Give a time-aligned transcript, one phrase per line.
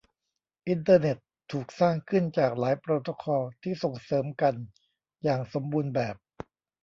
[0.67, 1.17] อินเตอร์เน็ต
[1.51, 4.53] ถูกสร้างขึ้นจากหลายโปรโตคอลที่ส่งเสริมกัน
[5.23, 6.15] อย่างสมบูรณ์แบบ